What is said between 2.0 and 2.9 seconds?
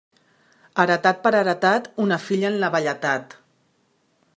una filla en la